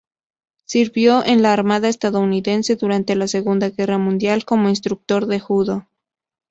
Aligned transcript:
Sirvió 0.65 1.23
en 1.23 1.43
la 1.43 1.53
armada 1.53 1.87
estadounidense 1.87 2.75
durante 2.75 3.15
la 3.15 3.27
Segunda 3.27 3.69
Guerra 3.69 3.99
Mundial 3.99 4.45
como 4.45 4.67
instructor 4.67 5.27
de 5.27 5.39
judo. 5.39 5.85